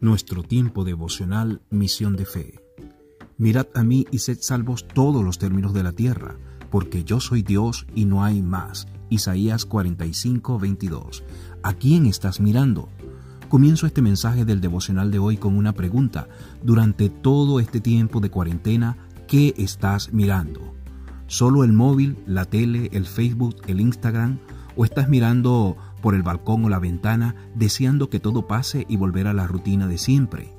[0.00, 2.60] nuestro tiempo devocional Misión de Fe.
[3.36, 6.36] Mirad a mí y sed salvos todos los términos de la tierra,
[6.70, 8.86] porque yo soy Dios y no hay más.
[9.10, 11.24] Isaías 45, 22.
[11.62, 12.88] ¿A quién estás mirando?
[13.48, 16.28] Comienzo este mensaje del devocional de hoy con una pregunta.
[16.62, 18.96] Durante todo este tiempo de cuarentena,
[19.26, 20.74] ¿qué estás mirando?
[21.26, 24.38] ¿Solo el móvil, la tele, el Facebook, el Instagram?
[24.76, 29.26] ¿O estás mirando por el balcón o la ventana deseando que todo pase y volver
[29.26, 30.52] a la rutina de siempre.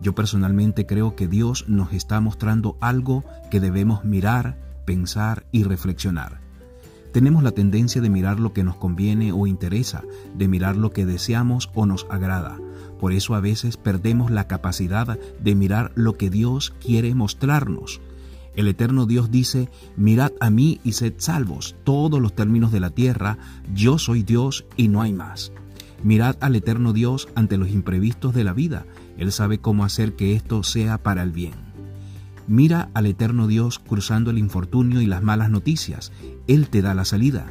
[0.00, 6.40] Yo personalmente creo que Dios nos está mostrando algo que debemos mirar, pensar y reflexionar.
[7.12, 10.02] Tenemos la tendencia de mirar lo que nos conviene o interesa,
[10.34, 12.58] de mirar lo que deseamos o nos agrada.
[12.98, 18.00] Por eso a veces perdemos la capacidad de mirar lo que Dios quiere mostrarnos.
[18.54, 22.90] El eterno Dios dice, mirad a mí y sed salvos, todos los términos de la
[22.90, 23.38] tierra,
[23.74, 25.52] yo soy Dios y no hay más.
[26.02, 28.84] Mirad al eterno Dios ante los imprevistos de la vida,
[29.16, 31.54] Él sabe cómo hacer que esto sea para el bien.
[32.48, 36.12] Mira al eterno Dios cruzando el infortunio y las malas noticias,
[36.48, 37.46] Él te da la salida.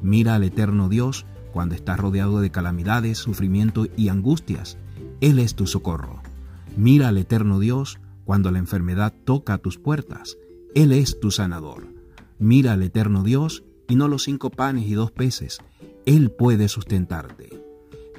[0.00, 4.78] Mira al eterno Dios cuando estás rodeado de calamidades, sufrimiento y angustias,
[5.20, 6.22] Él es tu socorro.
[6.76, 10.36] Mira al eterno Dios cuando la enfermedad toca tus puertas,
[10.74, 11.86] Él es tu sanador.
[12.38, 15.60] Mira al eterno Dios y no los cinco panes y dos peces,
[16.04, 17.48] Él puede sustentarte.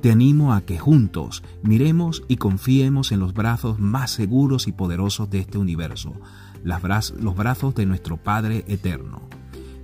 [0.02, 5.30] Te animo a que juntos miremos y confiemos en los brazos más seguros y poderosos
[5.30, 6.16] de este universo,
[6.64, 9.22] los brazos de nuestro Padre eterno.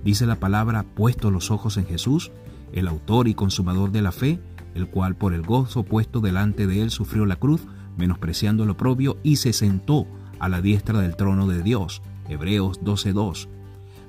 [0.02, 2.32] Dice la palabra, puesto los ojos en Jesús,
[2.72, 4.40] el autor y consumador de la fe,
[4.76, 7.62] el cual por el gozo puesto delante de él sufrió la cruz,
[7.96, 10.06] menospreciando lo propio, y se sentó
[10.38, 12.02] a la diestra del trono de Dios.
[12.28, 13.48] Hebreos 12.2.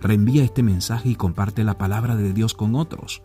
[0.01, 3.21] Reenvía este mensaje y comparte la palabra de Dios con otros.